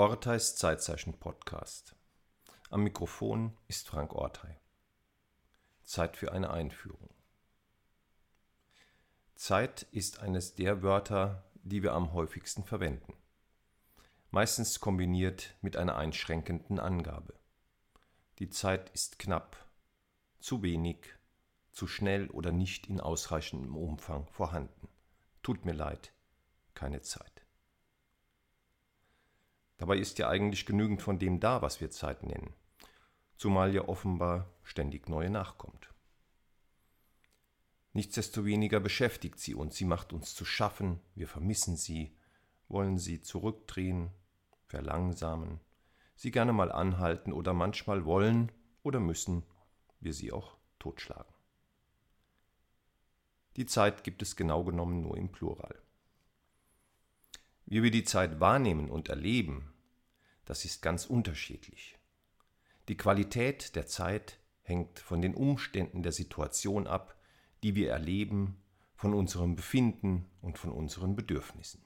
Orteis 0.00 0.56
Zeitzeichen 0.56 1.12
Podcast. 1.12 1.94
Am 2.70 2.84
Mikrofon 2.84 3.54
ist 3.68 3.86
Frank 3.86 4.14
Ortei. 4.14 4.58
Zeit 5.82 6.16
für 6.16 6.32
eine 6.32 6.48
Einführung. 6.48 7.10
Zeit 9.34 9.82
ist 9.92 10.20
eines 10.20 10.54
der 10.54 10.82
Wörter, 10.82 11.44
die 11.64 11.82
wir 11.82 11.92
am 11.92 12.14
häufigsten 12.14 12.64
verwenden. 12.64 13.12
Meistens 14.30 14.80
kombiniert 14.80 15.54
mit 15.60 15.76
einer 15.76 15.96
einschränkenden 15.96 16.80
Angabe. 16.80 17.38
Die 18.38 18.48
Zeit 18.48 18.88
ist 18.94 19.18
knapp, 19.18 19.66
zu 20.38 20.62
wenig, 20.62 21.14
zu 21.72 21.86
schnell 21.86 22.30
oder 22.30 22.52
nicht 22.52 22.86
in 22.86 23.02
ausreichendem 23.02 23.76
Umfang 23.76 24.26
vorhanden. 24.28 24.88
Tut 25.42 25.66
mir 25.66 25.74
leid, 25.74 26.14
keine 26.72 27.02
Zeit. 27.02 27.39
Dabei 29.80 29.96
ist 29.96 30.18
ja 30.18 30.28
eigentlich 30.28 30.66
genügend 30.66 31.00
von 31.00 31.18
dem 31.18 31.40
da, 31.40 31.62
was 31.62 31.80
wir 31.80 31.90
Zeit 31.90 32.22
nennen, 32.22 32.52
zumal 33.38 33.74
ja 33.74 33.88
offenbar 33.88 34.52
ständig 34.62 35.08
neue 35.08 35.30
nachkommt. 35.30 35.88
Nichtsdestoweniger 37.94 38.78
beschäftigt 38.78 39.40
sie 39.40 39.54
uns, 39.54 39.76
sie 39.76 39.86
macht 39.86 40.12
uns 40.12 40.34
zu 40.34 40.44
schaffen, 40.44 41.00
wir 41.14 41.28
vermissen 41.28 41.78
sie, 41.78 42.14
wollen 42.68 42.98
sie 42.98 43.22
zurückdrehen, 43.22 44.10
verlangsamen, 44.66 45.60
sie 46.14 46.30
gerne 46.30 46.52
mal 46.52 46.70
anhalten 46.70 47.32
oder 47.32 47.54
manchmal 47.54 48.04
wollen 48.04 48.52
oder 48.82 49.00
müssen 49.00 49.44
wir 49.98 50.12
sie 50.12 50.30
auch 50.30 50.58
totschlagen. 50.78 51.34
Die 53.56 53.64
Zeit 53.64 54.04
gibt 54.04 54.20
es 54.20 54.36
genau 54.36 54.62
genommen 54.62 55.00
nur 55.00 55.16
im 55.16 55.32
Plural. 55.32 55.80
Wie 57.70 57.84
wir 57.84 57.92
die 57.92 58.02
Zeit 58.02 58.40
wahrnehmen 58.40 58.90
und 58.90 59.08
erleben, 59.08 59.72
das 60.44 60.64
ist 60.64 60.82
ganz 60.82 61.06
unterschiedlich. 61.06 61.96
Die 62.88 62.96
Qualität 62.96 63.76
der 63.76 63.86
Zeit 63.86 64.40
hängt 64.62 64.98
von 64.98 65.22
den 65.22 65.36
Umständen 65.36 66.02
der 66.02 66.10
Situation 66.10 66.88
ab, 66.88 67.16
die 67.62 67.76
wir 67.76 67.92
erleben, 67.92 68.60
von 68.96 69.14
unserem 69.14 69.54
Befinden 69.54 70.28
und 70.42 70.58
von 70.58 70.72
unseren 70.72 71.14
Bedürfnissen. 71.14 71.84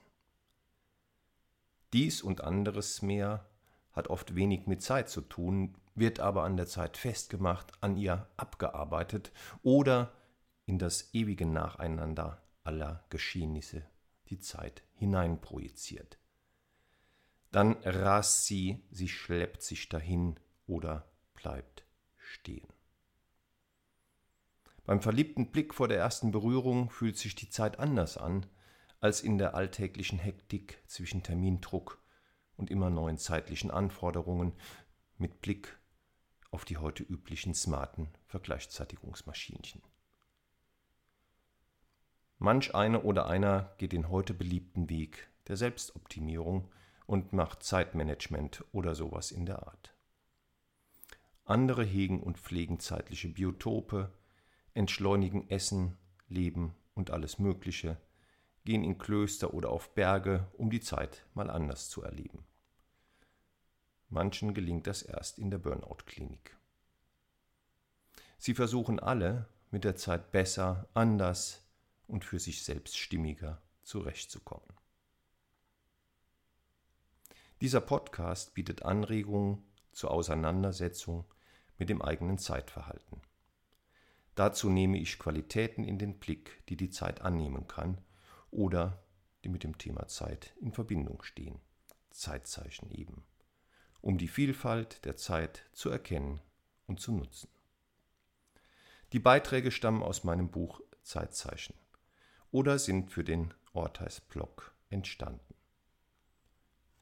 Dies 1.93 2.23
und 2.23 2.41
anderes 2.41 3.03
mehr 3.03 3.47
hat 3.93 4.07
oft 4.07 4.33
wenig 4.33 4.65
mit 4.65 4.81
Zeit 4.81 5.07
zu 5.07 5.21
tun, 5.21 5.77
wird 5.93 6.19
aber 6.19 6.45
an 6.45 6.57
der 6.57 6.65
Zeit 6.65 6.97
festgemacht, 6.97 7.71
an 7.81 7.95
ihr 7.95 8.27
abgearbeitet 8.37 9.31
oder 9.61 10.15
in 10.65 10.79
das 10.79 11.13
ewige 11.13 11.45
Nacheinander 11.45 12.41
aller 12.63 13.05
Geschehnisse 13.11 13.85
die 14.29 14.39
Zeit 14.39 14.81
hineinprojiziert. 14.95 16.17
Dann 17.51 17.73
rast 17.83 18.45
sie, 18.45 18.83
sie 18.91 19.07
schleppt 19.07 19.61
sich 19.61 19.87
dahin 19.87 20.39
oder 20.67 21.09
bleibt 21.35 21.85
stehen. 22.17 22.67
Beim 24.85 25.01
verliebten 25.01 25.51
Blick 25.51 25.73
vor 25.73 25.87
der 25.87 25.97
ersten 25.97 26.31
Berührung 26.31 26.89
fühlt 26.89 27.17
sich 27.17 27.33
die 27.35 27.49
Zeit 27.49 27.79
anders 27.79 28.17
an 28.17 28.45
als 28.99 29.21
in 29.21 29.37
der 29.37 29.55
alltäglichen 29.55 30.19
Hektik 30.19 30.81
zwischen 30.87 31.23
Termindruck 31.23 32.01
und 32.55 32.69
immer 32.69 32.89
neuen 32.89 33.17
zeitlichen 33.17 33.71
Anforderungen 33.71 34.53
mit 35.17 35.41
Blick 35.41 35.77
auf 36.51 36.65
die 36.65 36.77
heute 36.77 37.03
üblichen 37.03 37.53
smarten 37.53 38.09
Vergleichszeitigungsmaschinchen. 38.27 39.81
Manch 42.45 42.75
eine 42.75 43.01
oder 43.01 43.25
einer 43.25 43.73
geht 43.79 43.91
den 43.91 44.11
heute 44.11 44.35
beliebten 44.35 44.87
Weg 44.87 45.31
der 45.47 45.57
Selbstoptimierung 45.57 46.69
und 47.07 47.33
macht 47.33 47.63
Zeitmanagement 47.63 48.63
oder 48.71 48.93
sowas 48.93 49.31
in 49.31 49.47
der 49.47 49.65
Art. 49.65 49.95
Andere 51.45 51.83
hegen 51.83 52.21
und 52.21 52.37
pflegen 52.37 52.79
zeitliche 52.79 53.29
Biotope, 53.29 54.11
entschleunigen 54.75 55.49
Essen, 55.49 55.97
Leben 56.27 56.75
und 56.93 57.09
alles 57.09 57.39
Mögliche, 57.39 57.97
gehen 58.63 58.83
in 58.83 58.99
Klöster 58.99 59.55
oder 59.55 59.71
auf 59.71 59.95
Berge, 59.95 60.45
um 60.53 60.69
die 60.69 60.81
Zeit 60.81 61.25
mal 61.33 61.49
anders 61.49 61.89
zu 61.89 62.03
erleben. 62.03 62.45
Manchen 64.07 64.53
gelingt 64.53 64.85
das 64.85 65.01
erst 65.01 65.39
in 65.39 65.49
der 65.49 65.57
Burnout-Klinik. 65.57 66.55
Sie 68.37 68.53
versuchen 68.53 68.99
alle, 68.99 69.47
mit 69.71 69.83
der 69.83 69.95
Zeit 69.95 70.31
besser, 70.31 70.87
anders, 70.93 71.64
und 72.07 72.25
für 72.25 72.39
sich 72.39 72.63
selbst 72.63 72.97
stimmiger 72.97 73.61
zurechtzukommen. 73.83 74.67
Dieser 77.61 77.81
Podcast 77.81 78.53
bietet 78.53 78.83
Anregungen 78.83 79.63
zur 79.91 80.11
Auseinandersetzung 80.11 81.25
mit 81.77 81.89
dem 81.89 82.01
eigenen 82.01 82.37
Zeitverhalten. 82.37 83.21
Dazu 84.35 84.69
nehme 84.69 84.97
ich 84.97 85.17
Qualitäten 85.17 85.85
in 85.85 85.97
den 85.97 86.19
Blick, 86.19 86.61
die 86.67 86.75
die 86.75 86.89
Zeit 86.89 87.21
annehmen 87.21 87.67
kann 87.67 88.01
oder 88.51 89.01
die 89.43 89.49
mit 89.49 89.63
dem 89.63 89.77
Thema 89.77 90.07
Zeit 90.07 90.53
in 90.59 90.73
Verbindung 90.73 91.23
stehen, 91.23 91.61
Zeitzeichen 92.09 92.91
eben, 92.91 93.23
um 94.01 94.17
die 94.17 94.27
Vielfalt 94.27 95.05
der 95.05 95.15
Zeit 95.15 95.69
zu 95.71 95.89
erkennen 95.89 96.41
und 96.87 96.99
zu 96.99 97.13
nutzen. 97.13 97.49
Die 99.13 99.19
Beiträge 99.19 99.71
stammen 99.71 100.03
aus 100.03 100.25
meinem 100.25 100.49
Buch 100.51 100.81
Zeitzeichen 101.03 101.75
oder 102.55 102.79
sind 102.79 103.11
für 103.11 103.25
den 103.25 103.53
Ortheis-Blog 103.73 104.73
entstanden. 104.89 105.55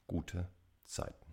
Gute 0.07 0.49
Zeiten. 0.83 1.32